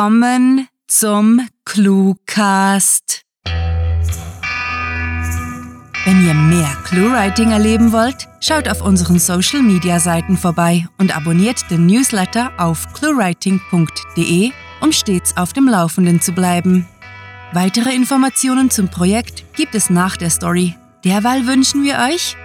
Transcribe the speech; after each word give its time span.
Willkommen 0.00 0.66
zum 0.88 1.46
Cluecast. 1.66 3.20
Wenn 6.06 6.26
ihr 6.26 6.32
mehr 6.32 6.74
Cluewriting 6.84 7.50
erleben 7.50 7.92
wollt, 7.92 8.26
schaut 8.40 8.66
auf 8.66 8.80
unseren 8.80 9.18
Social 9.18 9.60
Media 9.60 10.00
Seiten 10.00 10.38
vorbei 10.38 10.88
und 10.96 11.14
abonniert 11.14 11.70
den 11.70 11.84
Newsletter 11.84 12.50
auf 12.56 12.90
cluewriting.de, 12.94 14.52
um 14.80 14.90
stets 14.90 15.36
auf 15.36 15.52
dem 15.52 15.68
Laufenden 15.68 16.22
zu 16.22 16.32
bleiben. 16.32 16.88
Weitere 17.52 17.94
Informationen 17.94 18.70
zum 18.70 18.88
Projekt 18.88 19.44
gibt 19.54 19.74
es 19.74 19.90
nach 19.90 20.16
der 20.16 20.30
Story. 20.30 20.76
Derweil 21.04 21.46
wünschen 21.46 21.82
wir 21.82 21.98
euch 22.10 22.38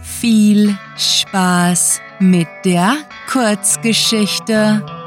viel 0.00 0.78
Spaß 0.96 2.00
mit 2.20 2.46
der 2.64 2.98
Kurzgeschichte. 3.28 4.99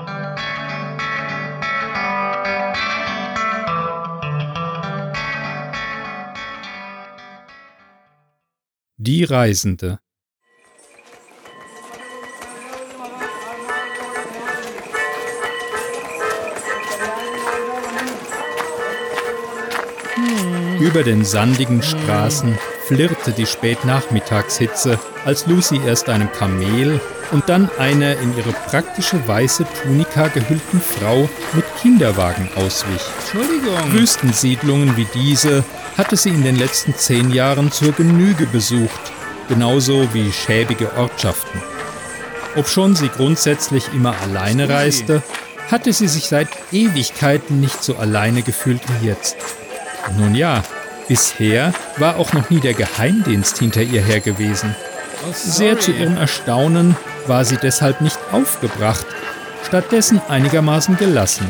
Die 9.05 9.25
Reisende. 9.25 9.99
Über 20.79 21.03
den 21.03 21.25
sandigen 21.25 21.83
Straßen 21.83 22.57
flirrte 22.85 23.33
die 23.33 23.45
Spätnachmittagshitze, 23.45 24.97
als 25.25 25.47
Lucy 25.47 25.81
erst 25.85 26.07
einem 26.07 26.31
Kamel 26.31 27.01
und 27.33 27.49
dann 27.49 27.69
einer 27.79 28.17
in 28.19 28.37
ihre 28.37 28.53
praktische 28.53 29.27
weiße 29.27 29.65
Tunika 29.81 30.27
gehüllten 30.27 30.79
Frau 30.79 31.27
mit 31.53 31.65
Kinderwagen 31.81 32.47
auswich. 32.55 33.01
Entschuldigung. 33.19 33.91
Wüstensiedlungen 33.91 34.95
wie 34.95 35.07
diese 35.13 35.63
hatte 35.97 36.15
sie 36.15 36.29
in 36.29 36.43
den 36.43 36.57
letzten 36.57 36.95
zehn 36.95 37.31
Jahren 37.31 37.71
zur 37.71 37.91
Genüge 37.91 38.45
besucht, 38.45 39.11
genauso 39.49 40.13
wie 40.13 40.31
schäbige 40.31 40.95
Ortschaften. 40.95 41.61
Obschon 42.55 42.95
sie 42.95 43.09
grundsätzlich 43.09 43.91
immer 43.93 44.15
alleine 44.21 44.69
reiste, 44.69 45.23
hatte 45.71 45.91
sie 45.91 46.07
sich 46.07 46.27
seit 46.27 46.49
Ewigkeiten 46.71 47.59
nicht 47.59 47.83
so 47.83 47.95
alleine 47.95 48.43
gefühlt 48.43 48.81
wie 48.87 49.07
jetzt. 49.07 49.37
Nun 50.17 50.35
ja, 50.35 50.61
bisher 51.07 51.73
war 51.97 52.17
auch 52.17 52.33
noch 52.33 52.51
nie 52.51 52.59
der 52.59 52.75
Geheimdienst 52.75 53.57
hinter 53.57 53.81
ihr 53.81 54.03
her 54.03 54.19
gewesen. 54.19 54.75
Sehr 55.33 55.79
zu 55.79 55.91
ihrem 55.91 56.17
Erstaunen 56.17 56.95
war 57.27 57.45
sie 57.45 57.57
deshalb 57.57 58.01
nicht 58.01 58.17
aufgebracht, 58.31 59.05
stattdessen 59.65 60.21
einigermaßen 60.29 60.97
gelassen. 60.97 61.47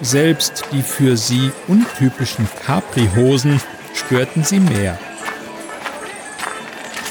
Selbst 0.00 0.64
die 0.72 0.82
für 0.82 1.16
sie 1.16 1.50
untypischen 1.66 2.48
Capri-Hosen 2.64 3.60
störten 3.94 4.44
sie 4.44 4.60
mehr. 4.60 4.98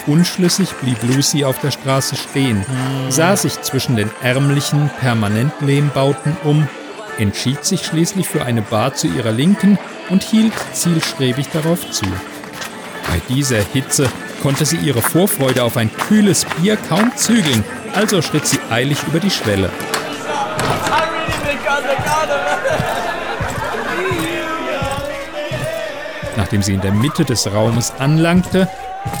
Unschlüssig 0.06 0.72
blieb 0.80 0.96
Lucy 1.02 1.44
auf 1.44 1.60
der 1.60 1.70
Straße 1.70 2.16
stehen, 2.16 2.64
sah 3.10 3.36
sich 3.36 3.60
zwischen 3.60 3.96
den 3.96 4.10
ärmlichen 4.22 4.90
Permanentlehmbauten 5.00 6.34
um, 6.44 6.66
entschied 7.18 7.62
sich 7.64 7.84
schließlich 7.84 8.26
für 8.26 8.44
eine 8.46 8.62
Bar 8.62 8.94
zu 8.94 9.06
ihrer 9.06 9.32
Linken 9.32 9.78
und 10.08 10.22
hielt 10.22 10.54
zielstrebig 10.72 11.48
darauf 11.52 11.90
zu. 11.90 12.06
Bei 12.06 13.20
dieser 13.28 13.60
Hitze 13.60 14.08
konnte 14.40 14.64
sie 14.64 14.76
ihre 14.76 15.02
Vorfreude 15.02 15.62
auf 15.62 15.76
ein 15.76 15.90
kühles 15.96 16.44
Bier 16.44 16.76
kaum 16.76 17.12
zügeln, 17.16 17.64
also 17.94 18.22
schritt 18.22 18.46
sie 18.46 18.58
eilig 18.70 18.98
über 19.06 19.20
die 19.20 19.30
Schwelle. 19.30 19.70
Nachdem 26.36 26.62
sie 26.62 26.74
in 26.74 26.80
der 26.80 26.92
Mitte 26.92 27.24
des 27.24 27.52
Raumes 27.52 27.92
anlangte, 27.98 28.68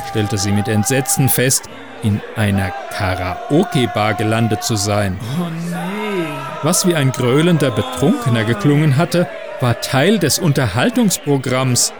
stellte 0.08 0.38
sie 0.38 0.52
mit 0.52 0.68
Entsetzen 0.68 1.28
fest, 1.28 1.68
in 2.02 2.20
einer 2.36 2.70
Karaoke-Bar 2.92 4.14
gelandet 4.14 4.62
zu 4.62 4.76
sein. 4.76 5.18
Oh 5.20 5.48
nee. 5.50 5.78
Was 6.62 6.86
wie 6.86 6.94
ein 6.94 7.12
gröhlender 7.12 7.70
Betrunkener 7.70 8.44
geklungen 8.44 8.96
hatte, 8.96 9.28
war 9.60 9.80
Teil 9.80 10.18
des 10.18 10.38
Unterhaltungsprogramms. 10.38 11.92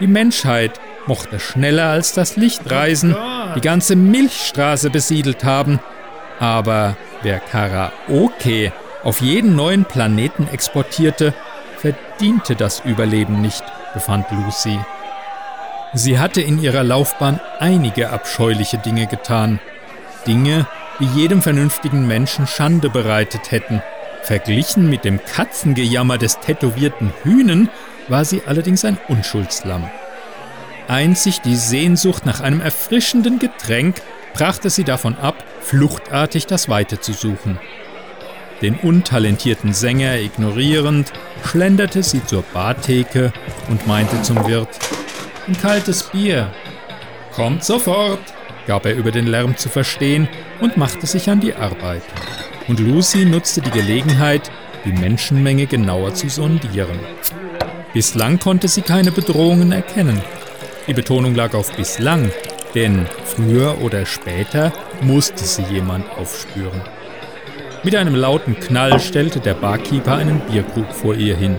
Die 0.00 0.06
Menschheit 0.06 0.78
mochte 1.06 1.40
schneller 1.40 1.88
als 1.88 2.12
das 2.12 2.36
Licht 2.36 2.70
reisen, 2.70 3.16
die 3.56 3.60
ganze 3.60 3.96
Milchstraße 3.96 4.90
besiedelt 4.90 5.44
haben, 5.44 5.80
aber 6.38 6.96
wer 7.22 7.40
Karaoke 7.40 8.72
auf 9.02 9.20
jeden 9.20 9.56
neuen 9.56 9.84
Planeten 9.84 10.48
exportierte, 10.52 11.34
verdiente 11.76 12.54
das 12.54 12.80
Überleben 12.80 13.40
nicht, 13.40 13.64
befand 13.94 14.26
Lucy. 14.30 14.78
Sie 15.94 16.18
hatte 16.18 16.40
in 16.40 16.60
ihrer 16.62 16.84
Laufbahn 16.84 17.40
einige 17.58 18.10
abscheuliche 18.10 18.78
Dinge 18.78 19.06
getan. 19.06 19.60
Dinge, 20.26 20.66
die 21.00 21.06
jedem 21.06 21.42
vernünftigen 21.42 22.06
Menschen 22.06 22.46
Schande 22.46 22.88
bereitet 22.88 23.50
hätten. 23.50 23.82
Verglichen 24.22 24.88
mit 24.88 25.04
dem 25.04 25.20
Katzengejammer 25.24 26.16
des 26.16 26.38
tätowierten 26.38 27.12
Hühnen 27.24 27.68
war 28.08 28.24
sie 28.24 28.42
allerdings 28.46 28.84
ein 28.84 28.98
Unschuldslamm. 29.08 29.90
Einzig 30.92 31.40
die 31.40 31.56
Sehnsucht 31.56 32.26
nach 32.26 32.42
einem 32.42 32.60
erfrischenden 32.60 33.38
Getränk 33.38 34.02
brachte 34.34 34.68
sie 34.68 34.84
davon 34.84 35.16
ab, 35.16 35.42
fluchtartig 35.62 36.46
das 36.46 36.68
Weite 36.68 37.00
zu 37.00 37.14
suchen. 37.14 37.58
Den 38.60 38.74
untalentierten 38.74 39.72
Sänger 39.72 40.18
ignorierend, 40.18 41.10
schlenderte 41.46 42.02
sie 42.02 42.22
zur 42.26 42.42
Bartheke 42.42 43.32
und 43.70 43.86
meinte 43.86 44.20
zum 44.20 44.46
Wirt, 44.46 44.68
ein 45.48 45.56
kaltes 45.56 46.02
Bier. 46.02 46.52
Kommt 47.34 47.64
sofort, 47.64 48.20
gab 48.66 48.84
er 48.84 48.94
über 48.94 49.12
den 49.12 49.28
Lärm 49.28 49.56
zu 49.56 49.70
verstehen 49.70 50.28
und 50.60 50.76
machte 50.76 51.06
sich 51.06 51.30
an 51.30 51.40
die 51.40 51.54
Arbeit. 51.54 52.02
Und 52.68 52.80
Lucy 52.80 53.24
nutzte 53.24 53.62
die 53.62 53.70
Gelegenheit, 53.70 54.50
die 54.84 54.92
Menschenmenge 54.92 55.64
genauer 55.64 56.12
zu 56.12 56.28
sondieren. 56.28 57.00
Bislang 57.94 58.38
konnte 58.38 58.68
sie 58.68 58.82
keine 58.82 59.10
Bedrohungen 59.10 59.72
erkennen. 59.72 60.20
Die 60.88 60.94
Betonung 60.94 61.34
lag 61.34 61.54
auf 61.54 61.74
bislang, 61.76 62.32
denn 62.74 63.06
früher 63.24 63.80
oder 63.82 64.04
später 64.04 64.72
musste 65.00 65.44
sie 65.44 65.62
jemand 65.62 66.10
aufspüren. 66.18 66.82
Mit 67.84 67.94
einem 67.94 68.14
lauten 68.14 68.58
Knall 68.58 69.00
stellte 69.00 69.40
der 69.40 69.54
Barkeeper 69.54 70.16
einen 70.16 70.40
Bierkrug 70.40 70.92
vor 70.92 71.14
ihr 71.14 71.36
hin. 71.36 71.58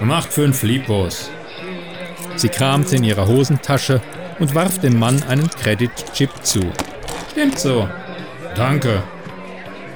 Macht 0.00 0.32
fünf 0.32 0.62
Lipos. 0.62 1.30
Sie 2.36 2.48
kramte 2.48 2.96
in 2.96 3.04
ihrer 3.04 3.26
Hosentasche 3.26 4.00
und 4.38 4.54
warf 4.54 4.78
dem 4.78 4.98
Mann 4.98 5.22
einen 5.22 5.48
Credit-Chip 5.48 6.30
zu. 6.42 6.60
Stimmt 7.30 7.58
so. 7.58 7.88
Danke. 8.54 9.02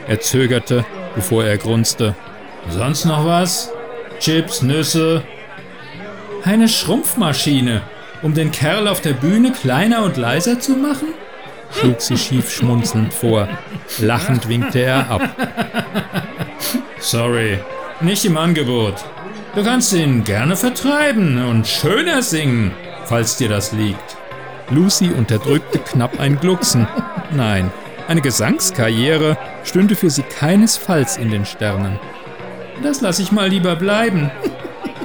Er 0.09 0.20
zögerte, 0.20 0.84
bevor 1.15 1.44
er 1.44 1.59
grunzte. 1.59 2.15
Sonst 2.69 3.04
noch 3.04 3.25
was? 3.25 3.70
Chips, 4.19 4.62
Nüsse? 4.62 5.22
Eine 6.44 6.69
Schrumpfmaschine, 6.69 7.82
um 8.22 8.34
den 8.34 8.50
Kerl 8.50 8.88
auf 8.88 9.00
der 9.00 9.12
Bühne 9.14 9.53
kleiner 9.53 10.04
und 10.04 10.16
leiser 10.16 10.60
zu 10.60 10.72
machen? 10.72 11.08
schlug 11.72 12.00
sie 12.00 12.16
schief 12.16 12.50
schmunzelnd 12.50 13.14
vor. 13.14 13.48
Lachend 14.00 14.48
winkte 14.48 14.81
er 14.81 15.10
ab. 15.10 15.22
Sorry, 16.98 17.58
nicht 18.00 18.25
im 18.25 18.36
Angebot. 18.36 18.94
Du 19.54 19.64
kannst 19.64 19.92
ihn 19.92 20.25
gerne 20.25 20.56
vertreiben 20.56 21.44
und 21.44 21.66
schöner 21.66 22.22
singen, 22.22 22.72
falls 23.05 23.37
dir 23.37 23.49
das 23.49 23.72
liegt. 23.72 24.17
Lucy 24.70 25.11
unterdrückte 25.11 25.78
knapp 25.78 26.20
ein 26.20 26.38
Glucksen. 26.38 26.87
Nein, 27.32 27.73
eine 28.06 28.20
Gesangskarriere 28.20 29.37
stünde 29.64 29.96
für 29.96 30.11
sie 30.11 30.23
keinesfalls 30.23 31.16
in 31.16 31.31
den 31.31 31.44
Sternen. 31.44 31.99
Das 32.82 33.00
lasse 33.00 33.23
ich 33.23 33.32
mal 33.32 33.49
lieber 33.49 33.76
bleiben. 33.76 34.31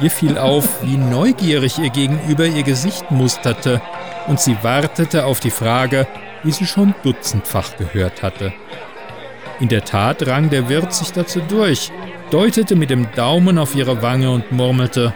Ihr 0.01 0.11
fiel 0.11 0.37
auf, 0.37 0.83
wie 0.83 0.97
neugierig 0.97 1.79
ihr 1.79 1.89
Gegenüber 1.89 2.45
ihr 2.45 2.63
Gesicht 2.63 3.11
musterte, 3.11 3.81
und 4.27 4.39
sie 4.39 4.57
wartete 4.61 5.25
auf 5.25 5.39
die 5.39 5.51
Frage, 5.51 6.07
die 6.43 6.51
sie 6.51 6.65
schon 6.65 6.93
dutzendfach 7.03 7.77
gehört 7.77 8.21
hatte. 8.21 8.53
In 9.59 9.69
der 9.69 9.85
Tat 9.85 10.27
rang 10.27 10.49
der 10.49 10.67
Wirt 10.67 10.93
sich 10.93 11.13
dazu 11.13 11.39
durch, 11.39 11.91
deutete 12.29 12.75
mit 12.75 12.89
dem 12.89 13.09
Daumen 13.13 13.57
auf 13.57 13.73
ihre 13.75 14.01
Wange 14.01 14.29
und 14.31 14.51
murmelte: 14.51 15.13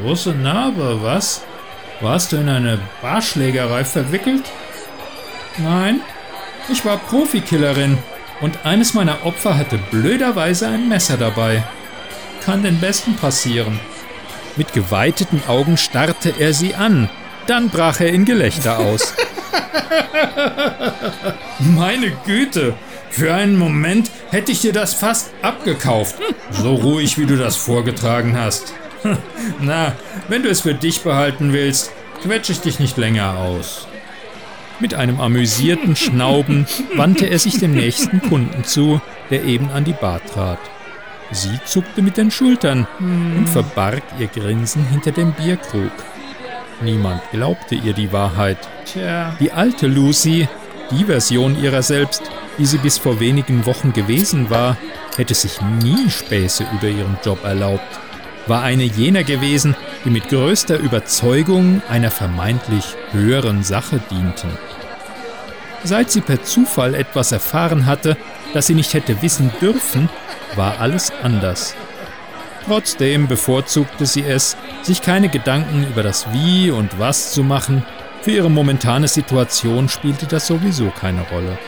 Große 0.00 0.30
Narbe, 0.30 1.00
was? 1.02 1.42
Warst 2.00 2.32
du 2.32 2.36
in 2.36 2.48
eine 2.48 2.78
Barschlägerei 3.02 3.84
verwickelt? 3.84 4.44
Nein, 5.58 6.00
ich 6.70 6.84
war 6.84 6.96
Profikillerin 6.96 7.98
und 8.40 8.64
eines 8.64 8.94
meiner 8.94 9.26
Opfer 9.26 9.58
hatte 9.58 9.78
blöderweise 9.90 10.68
ein 10.68 10.88
Messer 10.88 11.16
dabei. 11.16 11.62
Kann 12.44 12.62
den 12.62 12.80
Besten 12.80 13.14
passieren. 13.14 13.78
Mit 14.56 14.72
geweiteten 14.72 15.42
Augen 15.48 15.76
starrte 15.76 16.34
er 16.38 16.52
sie 16.52 16.74
an, 16.74 17.08
dann 17.46 17.70
brach 17.70 18.00
er 18.00 18.08
in 18.08 18.24
Gelächter 18.24 18.78
aus. 18.78 19.14
Meine 21.58 22.12
Güte, 22.26 22.74
Für 23.12 23.34
einen 23.34 23.58
Moment 23.58 24.10
hätte 24.30 24.52
ich 24.52 24.62
dir 24.62 24.72
das 24.72 24.94
fast 24.94 25.32
abgekauft. 25.42 26.16
So 26.50 26.74
ruhig, 26.74 27.18
wie 27.18 27.26
du 27.26 27.36
das 27.36 27.56
vorgetragen 27.56 28.38
hast. 28.38 28.72
Na, 29.60 29.94
wenn 30.28 30.42
du 30.42 30.48
es 30.48 30.62
für 30.62 30.72
dich 30.72 31.02
behalten 31.02 31.52
willst, 31.52 31.92
quetsche 32.22 32.52
ich 32.52 32.60
dich 32.60 32.78
nicht 32.80 32.96
länger 32.96 33.36
aus. 33.36 33.86
Mit 34.80 34.94
einem 34.94 35.20
amüsierten 35.20 35.94
Schnauben 35.94 36.66
wandte 36.94 37.26
er 37.26 37.38
sich 37.38 37.58
dem 37.58 37.74
nächsten 37.74 38.22
Kunden 38.22 38.64
zu, 38.64 39.02
der 39.30 39.44
eben 39.44 39.70
an 39.70 39.84
die 39.84 39.92
Bar 39.92 40.24
trat. 40.24 40.58
Sie 41.32 41.58
zuckte 41.64 42.02
mit 42.02 42.16
den 42.16 42.30
Schultern 42.30 42.86
und 43.00 43.48
verbarg 43.48 44.02
ihr 44.18 44.28
Grinsen 44.28 44.84
hinter 44.86 45.12
dem 45.12 45.32
Bierkrug. 45.32 45.92
Niemand 46.82 47.22
glaubte 47.30 47.74
ihr 47.74 47.94
die 47.94 48.12
Wahrheit. 48.12 48.58
Tja. 48.84 49.34
Die 49.40 49.52
alte 49.52 49.86
Lucy, 49.86 50.48
die 50.90 51.04
Version 51.04 51.60
ihrer 51.60 51.82
selbst, 51.82 52.22
wie 52.58 52.66
sie 52.66 52.78
bis 52.78 52.98
vor 52.98 53.18
wenigen 53.20 53.64
Wochen 53.66 53.92
gewesen 53.92 54.50
war, 54.50 54.76
hätte 55.16 55.34
sich 55.34 55.60
nie 55.82 56.10
Späße 56.10 56.66
über 56.72 56.88
ihren 56.88 57.16
Job 57.24 57.44
erlaubt, 57.44 57.98
war 58.46 58.62
eine 58.62 58.84
jener 58.84 59.24
gewesen, 59.24 59.76
die 60.04 60.10
mit 60.10 60.28
größter 60.28 60.78
Überzeugung 60.78 61.80
einer 61.88 62.10
vermeintlich 62.10 62.84
höheren 63.12 63.62
Sache 63.62 64.00
dienten. 64.10 64.50
Seit 65.84 66.10
sie 66.10 66.20
per 66.20 66.42
Zufall 66.42 66.94
etwas 66.94 67.32
erfahren 67.32 67.86
hatte, 67.86 68.16
das 68.54 68.66
sie 68.66 68.74
nicht 68.74 68.94
hätte 68.94 69.22
wissen 69.22 69.50
dürfen, 69.60 70.08
war 70.56 70.80
alles 70.80 71.12
anders. 71.22 71.74
Trotzdem 72.66 73.26
bevorzugte 73.26 74.06
sie 74.06 74.22
es, 74.22 74.56
sich 74.82 75.02
keine 75.02 75.28
Gedanken 75.28 75.86
über 75.86 76.02
das 76.02 76.32
Wie 76.32 76.70
und 76.70 76.98
Was 76.98 77.32
zu 77.32 77.42
machen, 77.42 77.84
für 78.22 78.30
ihre 78.30 78.50
momentane 78.50 79.08
Situation 79.08 79.88
spielte 79.88 80.26
das 80.26 80.46
sowieso 80.46 80.90
keine 80.90 81.22
Rolle. 81.22 81.58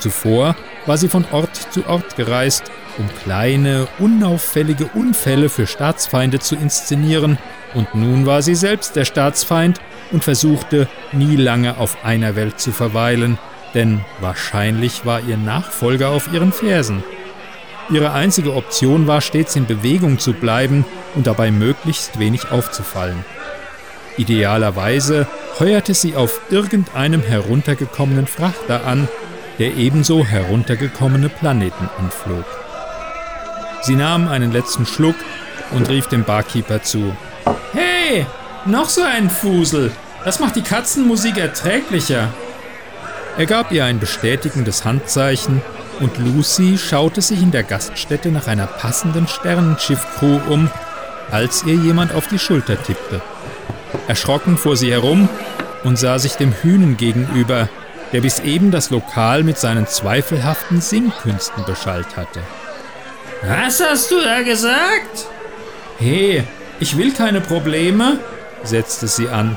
Zuvor 0.00 0.56
war 0.86 0.98
sie 0.98 1.08
von 1.08 1.24
Ort 1.30 1.56
zu 1.72 1.86
Ort 1.86 2.16
gereist, 2.16 2.64
um 2.98 3.08
kleine, 3.22 3.86
unauffällige 3.98 4.86
Unfälle 4.94 5.48
für 5.48 5.66
Staatsfeinde 5.66 6.40
zu 6.40 6.56
inszenieren, 6.56 7.38
und 7.72 7.94
nun 7.94 8.26
war 8.26 8.42
sie 8.42 8.54
selbst 8.54 8.96
der 8.96 9.04
Staatsfeind 9.04 9.80
und 10.12 10.22
versuchte 10.24 10.88
nie 11.12 11.36
lange 11.36 11.78
auf 11.78 12.04
einer 12.04 12.36
Welt 12.36 12.60
zu 12.60 12.72
verweilen, 12.72 13.38
denn 13.74 14.04
wahrscheinlich 14.20 15.06
war 15.06 15.20
ihr 15.20 15.36
Nachfolger 15.36 16.10
auf 16.10 16.32
ihren 16.32 16.52
Fersen. 16.52 17.02
Ihre 17.90 18.12
einzige 18.12 18.54
Option 18.54 19.06
war 19.06 19.20
stets 19.20 19.56
in 19.56 19.66
Bewegung 19.66 20.18
zu 20.18 20.32
bleiben 20.32 20.86
und 21.14 21.26
dabei 21.26 21.50
möglichst 21.50 22.18
wenig 22.18 22.50
aufzufallen. 22.50 23.24
Idealerweise 24.16 25.26
heuerte 25.58 25.92
sie 25.92 26.16
auf 26.16 26.40
irgendeinem 26.50 27.20
heruntergekommenen 27.22 28.26
Frachter 28.26 28.86
an, 28.86 29.08
der 29.58 29.74
ebenso 29.74 30.24
heruntergekommene 30.24 31.28
Planeten 31.28 31.88
anflog. 31.98 32.44
Sie 33.82 33.96
nahm 33.96 34.28
einen 34.28 34.50
letzten 34.50 34.86
Schluck 34.86 35.16
und 35.72 35.88
rief 35.88 36.06
dem 36.06 36.24
Barkeeper 36.24 36.82
zu. 36.82 37.14
Hey, 37.72 38.26
noch 38.64 38.88
so 38.88 39.02
ein 39.02 39.28
Fusel. 39.28 39.92
Das 40.24 40.40
macht 40.40 40.56
die 40.56 40.62
Katzenmusik 40.62 41.36
erträglicher. 41.36 42.32
Er 43.36 43.46
gab 43.46 43.72
ihr 43.72 43.84
ein 43.84 43.98
bestätigendes 43.98 44.84
Handzeichen 44.84 45.60
und 46.00 46.18
Lucy 46.18 46.78
schaute 46.78 47.20
sich 47.22 47.42
in 47.42 47.50
der 47.50 47.62
Gaststätte 47.62 48.30
nach 48.30 48.46
einer 48.46 48.66
passenden 48.66 49.26
Sternenschiffcrew 49.28 50.40
um, 50.48 50.70
als 51.30 51.64
ihr 51.64 51.74
jemand 51.74 52.14
auf 52.14 52.28
die 52.28 52.38
Schulter 52.38 52.80
tippte. 52.82 53.20
Erschrocken 54.08 54.56
fuhr 54.56 54.76
sie 54.76 54.90
herum 54.90 55.28
und 55.84 55.98
sah 55.98 56.18
sich 56.18 56.34
dem 56.34 56.52
Hühnen 56.52 56.96
gegenüber, 56.96 57.68
der 58.12 58.20
bis 58.20 58.40
eben 58.40 58.70
das 58.70 58.90
Lokal 58.90 59.42
mit 59.42 59.58
seinen 59.58 59.86
zweifelhaften 59.86 60.80
Singkünsten 60.80 61.64
beschallt 61.64 62.16
hatte. 62.16 62.40
Was 63.42 63.80
hast 63.80 64.10
du 64.10 64.20
da 64.20 64.42
gesagt? 64.42 65.26
Hey, 65.98 66.44
ich 66.80 66.96
will 66.96 67.12
keine 67.12 67.40
Probleme, 67.40 68.18
setzte 68.62 69.06
sie 69.06 69.28
an. 69.28 69.56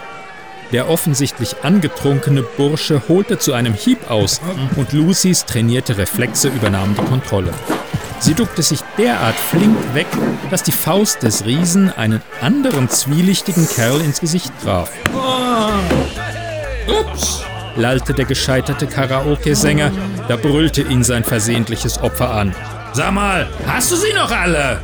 Der 0.71 0.89
offensichtlich 0.89 1.63
angetrunkene 1.63 2.43
Bursche 2.43 3.01
holte 3.07 3.39
zu 3.39 3.53
einem 3.53 3.73
Hieb 3.73 4.11
aus 4.11 4.41
und 4.75 4.91
Lucys 4.91 5.45
trainierte 5.45 5.97
Reflexe 5.97 6.49
übernahmen 6.49 6.95
die 6.99 7.05
Kontrolle. 7.05 7.53
Sie 8.19 8.33
duckte 8.33 8.63
sich 8.63 8.81
derart 8.97 9.35
flink 9.35 9.77
weg, 9.93 10.07
dass 10.49 10.63
die 10.63 10.71
Faust 10.71 11.23
des 11.23 11.45
Riesen 11.45 11.91
einen 11.91 12.21
anderen 12.41 12.89
zwielichtigen 12.89 13.67
Kerl 13.69 14.01
ins 14.01 14.19
Gesicht 14.19 14.51
traf. 14.63 14.91
Ups, 16.87 17.43
lallte 17.75 18.13
der 18.13 18.25
gescheiterte 18.25 18.87
Karaoke-Sänger, 18.87 19.91
da 20.27 20.35
brüllte 20.35 20.81
ihn 20.81 21.03
sein 21.03 21.23
versehentliches 21.23 22.01
Opfer 22.01 22.31
an. 22.31 22.55
Sag 22.93 23.11
mal, 23.13 23.47
hast 23.67 23.91
du 23.91 23.95
sie 23.95 24.13
noch 24.13 24.31
alle? 24.31 24.81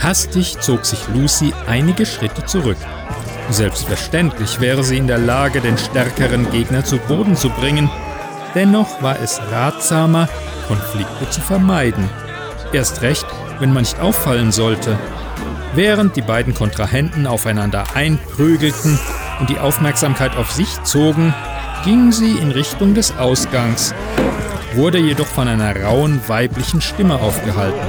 Hastig 0.00 0.58
zog 0.60 0.84
sich 0.84 0.98
Lucy 1.14 1.54
einige 1.66 2.04
Schritte 2.04 2.44
zurück. 2.44 2.76
Selbstverständlich 3.50 4.60
wäre 4.60 4.82
sie 4.82 4.98
in 4.98 5.06
der 5.06 5.18
Lage, 5.18 5.60
den 5.60 5.78
stärkeren 5.78 6.50
Gegner 6.50 6.84
zu 6.84 6.98
Boden 6.98 7.36
zu 7.36 7.50
bringen. 7.50 7.90
Dennoch 8.54 9.02
war 9.02 9.20
es 9.20 9.40
ratsamer, 9.50 10.28
Konflikte 10.66 11.28
zu 11.30 11.40
vermeiden. 11.40 12.08
Erst 12.72 13.02
recht, 13.02 13.26
wenn 13.60 13.72
man 13.72 13.82
nicht 13.82 14.00
auffallen 14.00 14.50
sollte. 14.50 14.98
Während 15.74 16.16
die 16.16 16.22
beiden 16.22 16.54
Kontrahenten 16.54 17.26
aufeinander 17.26 17.84
einprügelten 17.94 18.98
und 19.40 19.50
die 19.50 19.58
Aufmerksamkeit 19.58 20.36
auf 20.36 20.52
sich 20.52 20.82
zogen, 20.84 21.34
ging 21.84 22.12
sie 22.12 22.32
in 22.38 22.50
Richtung 22.50 22.94
des 22.94 23.16
Ausgangs, 23.18 23.94
wurde 24.74 24.98
jedoch 24.98 25.26
von 25.26 25.48
einer 25.48 25.76
rauen 25.82 26.20
weiblichen 26.28 26.80
Stimme 26.80 27.16
aufgehalten. 27.16 27.80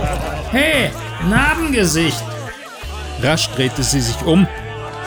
Hey, 0.52 0.92
Narbengesicht! 1.30 2.24
Rasch 3.22 3.50
drehte 3.52 3.84
sie 3.84 4.02
sich 4.02 4.22
um 4.26 4.48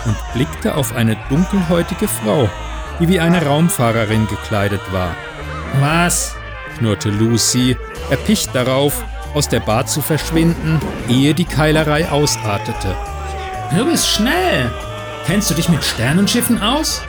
und 0.05 0.17
blickte 0.35 0.75
auf 0.75 0.95
eine 0.95 1.17
dunkelhäutige 1.29 2.09
Frau, 2.09 2.49
die 3.01 3.09
wie 3.09 3.21
eine 3.21 3.45
Raumfahrerin 3.45 4.27
gekleidet 4.27 4.81
war. 4.93 5.15
Was? 5.81 6.35
knurrte 6.79 7.11
Lucy, 7.11 7.77
erpicht 8.11 8.55
darauf, 8.55 9.05
aus 9.35 9.49
der 9.49 9.61
Bar 9.61 9.87
zu 9.87 10.01
verschwinden, 10.01 10.81
ehe 11.09 11.35
die 11.35 11.45
Keilerei 11.45 12.09
ausartete. 12.09 12.95
Du 13.77 13.85
bist 13.85 14.09
schnell. 14.09 14.71
Kennst 15.27 15.51
du 15.51 15.55
dich 15.55 15.69
mit 15.69 15.85
Sternenschiffen 15.85 16.63
aus? 16.63 17.03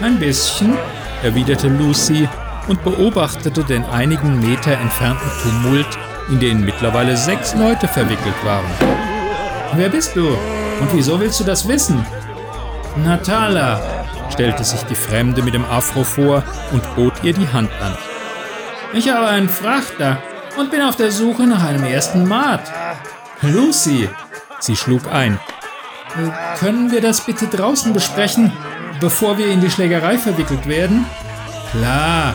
Ein 0.00 0.18
bisschen, 0.18 0.78
erwiderte 1.22 1.68
Lucy 1.68 2.28
und 2.68 2.82
beobachtete 2.82 3.64
den 3.64 3.84
einigen 3.84 4.40
Meter 4.40 4.72
entfernten 4.72 5.30
Tumult, 5.42 5.98
in 6.30 6.40
den 6.40 6.64
mittlerweile 6.64 7.16
sechs 7.16 7.54
Leute 7.54 7.88
verwickelt 7.88 8.44
waren. 8.44 8.70
Wer 9.74 9.88
bist 9.88 10.16
du? 10.16 10.36
Und 10.80 10.92
wieso 10.92 11.20
willst 11.20 11.40
du 11.40 11.44
das 11.44 11.68
wissen? 11.68 12.04
Natala, 12.96 13.80
stellte 14.30 14.64
sich 14.64 14.82
die 14.84 14.94
Fremde 14.94 15.42
mit 15.42 15.54
dem 15.54 15.64
Afro 15.64 16.02
vor 16.04 16.42
und 16.72 16.96
bot 16.96 17.12
ihr 17.22 17.32
die 17.32 17.48
Hand 17.48 17.70
an. 17.82 17.96
Ich 18.92 19.08
habe 19.08 19.28
einen 19.28 19.48
Frachter 19.48 20.18
und 20.58 20.70
bin 20.70 20.82
auf 20.82 20.96
der 20.96 21.12
Suche 21.12 21.44
nach 21.44 21.62
einem 21.62 21.84
ersten 21.84 22.26
Mat. 22.26 22.62
Lucy, 23.42 24.08
sie 24.58 24.76
schlug 24.76 25.12
ein. 25.12 25.38
Können 26.58 26.90
wir 26.90 27.00
das 27.00 27.20
bitte 27.20 27.46
draußen 27.46 27.92
besprechen, 27.92 28.52
bevor 29.00 29.38
wir 29.38 29.46
in 29.48 29.60
die 29.60 29.70
Schlägerei 29.70 30.18
verwickelt 30.18 30.66
werden? 30.66 31.06
Klar, 31.70 32.34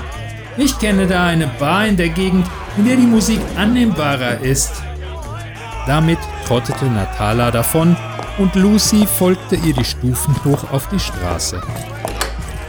ich 0.57 0.79
kenne 0.79 1.07
da 1.07 1.25
eine 1.25 1.47
Bar 1.47 1.87
in 1.87 1.97
der 1.97 2.09
Gegend, 2.09 2.47
in 2.77 2.85
der 2.85 2.95
die 2.95 3.01
Musik 3.01 3.41
annehmbarer 3.57 4.39
ist. 4.39 4.81
Damit 5.87 6.19
trottete 6.47 6.85
Natala 6.85 7.51
davon 7.51 7.97
und 8.37 8.55
Lucy 8.55 9.07
folgte 9.07 9.55
ihr 9.55 9.73
die 9.73 9.85
Stufen 9.85 10.35
hoch 10.43 10.71
auf 10.71 10.87
die 10.89 10.99
Straße. 10.99 11.61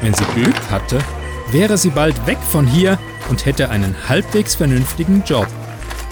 Wenn 0.00 0.14
sie 0.14 0.24
Glück 0.34 0.70
hatte, 0.70 0.98
wäre 1.50 1.76
sie 1.76 1.90
bald 1.90 2.26
weg 2.26 2.38
von 2.50 2.66
hier 2.66 2.98
und 3.28 3.46
hätte 3.46 3.70
einen 3.70 3.96
halbwegs 4.08 4.54
vernünftigen 4.54 5.22
Job. 5.24 5.46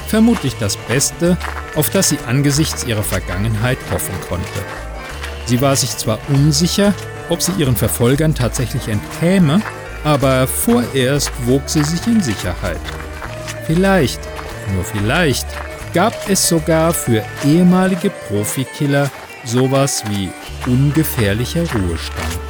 Vermutlich 0.09 0.57
das 0.59 0.77
Beste, 0.77 1.37
auf 1.75 1.91
das 1.91 2.09
sie 2.09 2.19
angesichts 2.27 2.85
ihrer 2.85 3.03
Vergangenheit 3.03 3.79
hoffen 3.93 4.15
konnte. 4.29 4.47
Sie 5.47 5.61
war 5.61 5.77
sich 5.77 5.97
zwar 5.97 6.19
unsicher, 6.29 6.95
ob 7.29 7.43
sie 7.43 7.53
ihren 7.53 7.77
Verfolgern 7.77 8.35
tatsächlich 8.35 8.89
entkäme, 8.89 9.61
aber 10.05 10.47
vorerst 10.47 11.31
wog 11.47 11.63
sie 11.67 11.85
sich 11.85 12.07
in 12.07 12.21
Sicherheit. 12.21 12.81
Vielleicht, 13.67 14.21
nur 14.75 14.85
vielleicht, 14.85 15.47
gab 15.95 16.13
es 16.29 16.49
sogar 16.49 16.93
für 16.93 17.23
ehemalige 17.45 18.11
Profikiller 18.11 19.11
sowas 19.45 20.03
wie 20.09 20.31
ungefährlicher 20.67 21.65
Ruhestand. 21.73 22.41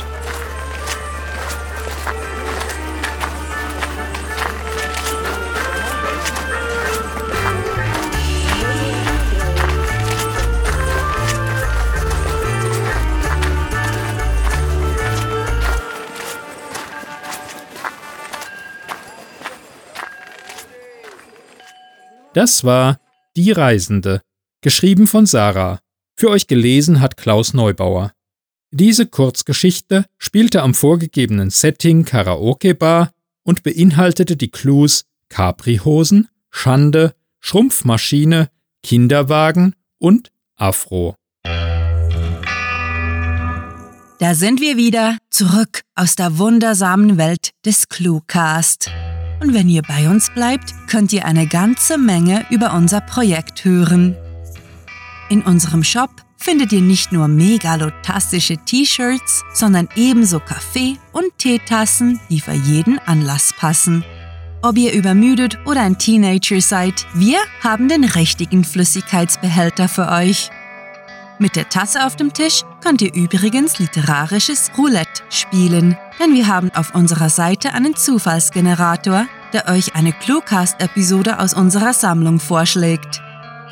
Das 22.34 22.64
war 22.64 22.98
Die 23.36 23.52
Reisende, 23.52 24.22
geschrieben 24.60 25.06
von 25.06 25.24
Sarah 25.24 25.78
für 26.16 26.30
euch 26.30 26.47
gelesen 26.47 27.00
hat 27.00 27.16
Klaus 27.16 27.54
Neubauer. 27.54 28.12
Diese 28.71 29.06
Kurzgeschichte 29.06 30.04
spielte 30.18 30.62
am 30.62 30.75
vorgegebenen 30.75 31.50
Setting 31.50 32.04
Karaoke 32.04 32.75
Bar 32.75 33.11
und 33.42 33.62
beinhaltete 33.64 34.37
die 34.37 34.50
Clues 34.50 35.06
Capri-Hosen, 35.28 36.28
Schande, 36.50 37.14
Schrumpfmaschine, 37.40 38.49
Kinderwagen 38.83 39.75
und 39.99 40.30
Afro. 40.56 41.16
Da 44.21 44.35
sind 44.35 44.61
wir 44.61 44.76
wieder 44.76 45.18
zurück 45.30 45.80
aus 45.97 46.14
der 46.14 46.38
wundersamen 46.38 47.18
Welt 47.18 47.50
des 47.66 47.88
Cluecast. 47.88 48.88
Und 49.40 49.52
wenn 49.52 49.68
ihr 49.68 49.83
bei 49.83 50.09
uns 50.09 50.30
bleibt, 50.33 50.73
könnt 50.88 51.12
ihr 51.12 51.25
eine 51.25 51.49
ganze 51.49 51.99
Menge 51.99 52.47
über 52.50 52.73
unser 52.73 53.00
Projekt 53.00 53.64
hören. 53.64 54.16
In 55.34 55.42
unserem 55.42 55.82
Shop 55.82 56.10
findet 56.36 56.70
ihr 56.72 56.80
nicht 56.80 57.10
nur 57.10 57.26
megalotastische 57.26 58.56
T-Shirts, 58.56 59.42
sondern 59.52 59.88
ebenso 59.96 60.38
Kaffee- 60.38 60.96
und 61.10 61.36
Teetassen, 61.38 62.20
die 62.30 62.38
für 62.38 62.52
jeden 62.52 63.00
Anlass 63.00 63.52
passen. 63.52 64.04
Ob 64.62 64.78
ihr 64.78 64.92
übermüdet 64.92 65.58
oder 65.66 65.80
ein 65.80 65.98
Teenager 65.98 66.60
seid, 66.60 67.04
wir 67.14 67.38
haben 67.64 67.88
den 67.88 68.04
richtigen 68.04 68.62
Flüssigkeitsbehälter 68.62 69.88
für 69.88 70.08
euch. 70.08 70.50
Mit 71.40 71.56
der 71.56 71.68
Tasse 71.68 72.06
auf 72.06 72.14
dem 72.14 72.32
Tisch 72.32 72.62
könnt 72.80 73.02
ihr 73.02 73.12
übrigens 73.12 73.80
literarisches 73.80 74.70
Roulette 74.78 75.24
spielen, 75.30 75.98
denn 76.20 76.34
wir 76.34 76.46
haben 76.46 76.70
auf 76.76 76.94
unserer 76.94 77.28
Seite 77.28 77.72
einen 77.72 77.96
Zufallsgenerator, 77.96 79.26
der 79.52 79.66
euch 79.68 79.96
eine 79.96 80.12
Cluecast-Episode 80.12 81.40
aus 81.40 81.54
unserer 81.54 81.92
Sammlung 81.92 82.38
vorschlägt. 82.38 83.20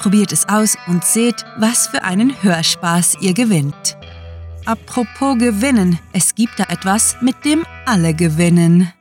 Probiert 0.03 0.33
es 0.33 0.49
aus 0.49 0.77
und 0.89 1.05
seht, 1.05 1.45
was 1.59 1.87
für 1.87 2.03
einen 2.03 2.43
Hörspaß 2.43 3.19
ihr 3.21 3.35
gewinnt. 3.35 3.97
Apropos 4.65 5.39
gewinnen, 5.39 6.01
es 6.13 6.35
gibt 6.35 6.59
da 6.59 6.65
etwas, 6.65 7.19
mit 7.21 7.45
dem 7.45 7.65
alle 7.87 8.13
gewinnen. 8.13 8.93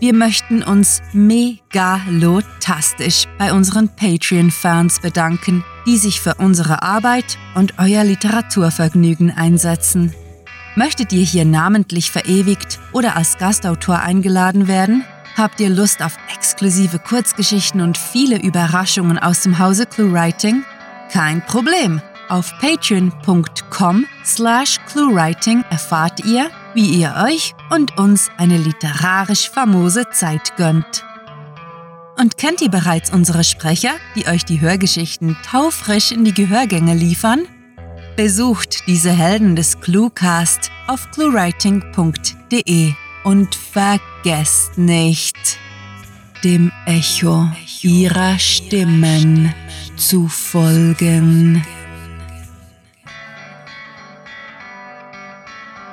Wir 0.00 0.12
möchten 0.12 0.62
uns 0.62 1.00
megalotastisch 1.14 3.24
bei 3.38 3.54
unseren 3.54 3.88
Patreon-Fans 3.88 5.00
bedanken, 5.00 5.64
die 5.86 5.96
sich 5.96 6.20
für 6.20 6.34
unsere 6.34 6.82
Arbeit 6.82 7.38
und 7.54 7.78
euer 7.78 8.04
Literaturvergnügen 8.04 9.30
einsetzen. 9.30 10.12
Möchtet 10.76 11.14
ihr 11.14 11.24
hier 11.24 11.46
namentlich 11.46 12.10
verewigt 12.10 12.80
oder 12.92 13.16
als 13.16 13.38
Gastautor 13.38 14.00
eingeladen 14.00 14.68
werden? 14.68 15.04
Habt 15.36 15.60
ihr 15.60 15.70
Lust 15.70 16.02
auf 16.02 16.16
exklusive 16.34 16.98
Kurzgeschichten 16.98 17.80
und 17.80 17.96
viele 17.96 18.40
Überraschungen 18.40 19.18
aus 19.18 19.42
dem 19.42 19.58
Hause 19.58 19.86
ClueWriting? 19.86 20.62
Kein 21.10 21.44
Problem. 21.46 22.02
Auf 22.28 22.52
patreon.com 22.60 24.06
slash 24.24 24.78
cluewriting 24.86 25.64
erfahrt 25.70 26.24
ihr, 26.24 26.50
wie 26.74 26.86
ihr 26.86 27.14
euch 27.26 27.54
und 27.70 27.98
uns 27.98 28.30
eine 28.38 28.56
literarisch 28.56 29.50
famose 29.50 30.08
Zeit 30.10 30.56
gönnt. 30.56 31.04
Und 32.18 32.38
kennt 32.38 32.60
ihr 32.60 32.70
bereits 32.70 33.12
unsere 33.12 33.44
Sprecher, 33.44 33.92
die 34.14 34.26
euch 34.26 34.44
die 34.44 34.60
Hörgeschichten 34.60 35.36
taufrisch 35.44 36.12
in 36.12 36.24
die 36.24 36.34
Gehörgänge 36.34 36.94
liefern? 36.94 37.46
Besucht 38.16 38.86
diese 38.86 39.10
Helden 39.10 39.56
des 39.56 39.80
Cluecast 39.80 40.70
auf 40.86 41.10
cluewriting.de 41.10 42.94
und 43.24 43.54
vergesst 43.54 44.78
nicht, 44.78 45.58
dem 46.44 46.72
Echo 46.86 47.48
ihrer 47.82 48.38
Stimmen 48.38 49.54
zu 49.96 50.28
folgen. 50.28 51.64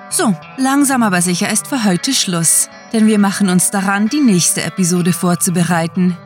So, 0.10 0.36
langsam 0.58 1.04
aber 1.04 1.22
sicher 1.22 1.50
ist 1.50 1.68
für 1.68 1.84
heute 1.84 2.14
Schluss, 2.14 2.70
denn 2.92 3.08
wir 3.08 3.20
machen 3.20 3.48
uns 3.48 3.72
daran, 3.72 4.10
die 4.10 4.20
nächste 4.20 4.64
Episode 4.64 5.14
vorzubereiten. 5.14 6.18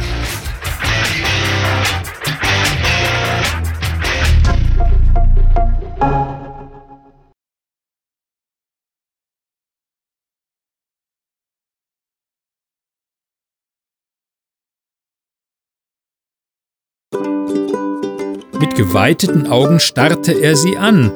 Geweiteten 18.81 19.45
Augen 19.45 19.79
starrte 19.79 20.31
er 20.31 20.55
sie 20.55 20.75
an. 20.75 21.11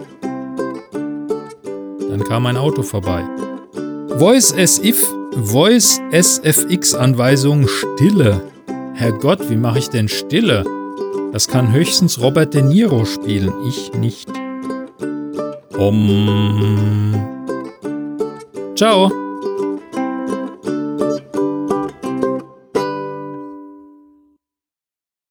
Dann 0.92 2.24
kam 2.24 2.46
ein 2.46 2.58
Auto 2.58 2.84
vorbei. 2.84 3.24
Voice 4.20 4.54
as 4.56 4.78
if, 4.78 5.04
Voice 5.36 6.00
SFX 6.12 6.94
Anweisung 6.94 7.68
Stille. 7.68 8.40
Herrgott, 8.94 9.50
wie 9.50 9.56
mache 9.56 9.80
ich 9.80 9.90
denn 9.90 10.08
Stille? 10.08 10.64
Das 11.32 11.48
kann 11.48 11.74
höchstens 11.74 12.22
Robert 12.22 12.54
De 12.54 12.62
Niro 12.62 13.04
spielen, 13.04 13.52
ich 13.68 13.92
nicht. 13.94 14.30
Um. 15.76 17.16
Ciao. 18.76 19.25